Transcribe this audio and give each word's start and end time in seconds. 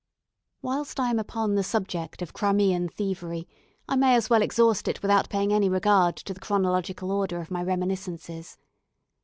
Whilst 0.63 0.99
I 0.99 1.11
am 1.11 1.19
upon 1.19 1.53
the 1.53 1.61
subject 1.63 2.23
of 2.23 2.33
Crimean 2.33 2.89
thievery, 2.89 3.47
I 3.87 3.95
may 3.95 4.15
as 4.15 4.31
well 4.31 4.41
exhaust 4.41 4.87
it 4.87 5.03
without 5.03 5.29
paying 5.29 5.53
any 5.53 5.69
regard 5.69 6.15
to 6.15 6.33
the 6.33 6.39
chronological 6.39 7.11
order 7.11 7.39
of 7.39 7.51
my 7.51 7.61
reminiscences. 7.61 8.57